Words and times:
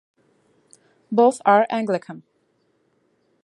Both 1.11 1.43
are 1.45 1.67
Anglican. 1.69 2.23